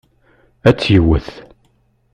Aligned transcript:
Ad 0.67 0.75
tt-yewwet. 0.75 1.27